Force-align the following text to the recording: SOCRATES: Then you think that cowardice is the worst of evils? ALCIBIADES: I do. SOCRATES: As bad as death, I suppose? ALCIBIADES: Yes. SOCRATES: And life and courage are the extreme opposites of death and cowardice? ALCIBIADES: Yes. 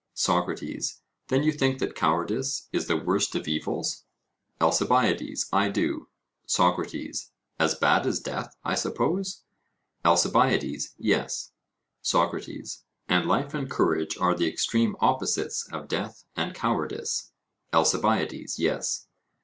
SOCRATES: 0.15 0.99
Then 1.27 1.43
you 1.43 1.51
think 1.51 1.77
that 1.77 1.93
cowardice 1.93 2.67
is 2.73 2.87
the 2.87 2.97
worst 2.97 3.35
of 3.35 3.47
evils? 3.47 4.05
ALCIBIADES: 4.59 5.47
I 5.53 5.69
do. 5.69 6.07
SOCRATES: 6.47 7.29
As 7.59 7.75
bad 7.75 8.07
as 8.07 8.19
death, 8.19 8.55
I 8.63 8.73
suppose? 8.73 9.43
ALCIBIADES: 10.03 10.95
Yes. 10.97 11.51
SOCRATES: 12.01 12.83
And 13.07 13.27
life 13.27 13.53
and 13.53 13.69
courage 13.69 14.17
are 14.17 14.33
the 14.33 14.47
extreme 14.47 14.95
opposites 15.01 15.69
of 15.71 15.87
death 15.87 16.23
and 16.35 16.55
cowardice? 16.55 17.31
ALCIBIADES: 17.71 18.57
Yes. 18.57 19.05